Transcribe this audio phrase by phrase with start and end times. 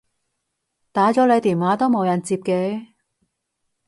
[0.91, 2.87] 打咗你電話都冇人接嘅